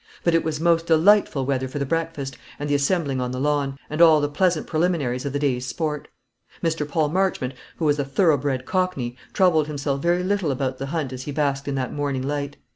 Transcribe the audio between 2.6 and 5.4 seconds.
the assembling on the lawn, and all the pleasant preliminaries of the